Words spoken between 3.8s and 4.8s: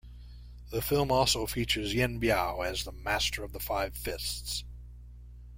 Fists".